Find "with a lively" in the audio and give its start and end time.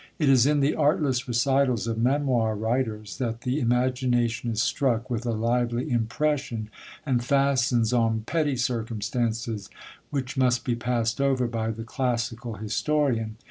5.11-5.91